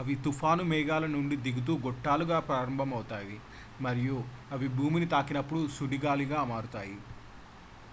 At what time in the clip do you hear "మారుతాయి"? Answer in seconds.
6.46-6.96